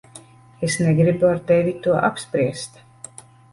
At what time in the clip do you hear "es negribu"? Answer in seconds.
0.67-1.29